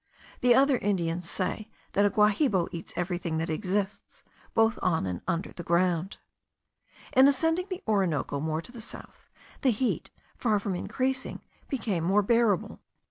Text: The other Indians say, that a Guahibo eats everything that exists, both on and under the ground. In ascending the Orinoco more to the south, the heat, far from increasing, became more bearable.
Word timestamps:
The 0.39 0.55
other 0.55 0.79
Indians 0.79 1.29
say, 1.29 1.69
that 1.93 2.07
a 2.07 2.09
Guahibo 2.09 2.67
eats 2.71 2.91
everything 2.95 3.37
that 3.37 3.51
exists, 3.51 4.23
both 4.55 4.79
on 4.81 5.05
and 5.05 5.21
under 5.27 5.51
the 5.53 5.61
ground. 5.61 6.17
In 7.13 7.27
ascending 7.27 7.67
the 7.69 7.83
Orinoco 7.87 8.39
more 8.39 8.63
to 8.63 8.71
the 8.71 8.81
south, 8.81 9.29
the 9.61 9.69
heat, 9.69 10.09
far 10.35 10.57
from 10.57 10.73
increasing, 10.73 11.41
became 11.67 12.03
more 12.03 12.23
bearable. 12.23 12.81